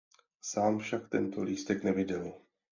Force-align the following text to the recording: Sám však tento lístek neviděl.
Sám 0.41 0.79
však 0.79 1.09
tento 1.09 1.43
lístek 1.43 1.83
neviděl. 1.83 2.33